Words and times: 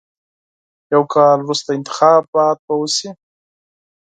یو 0.93 1.03
کال 1.13 1.39
وروسته 1.43 1.69
انتخابات 1.77 2.57
به 2.65 2.73
وشي. 2.79 3.09